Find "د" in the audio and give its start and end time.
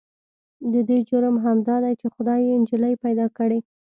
0.73-0.73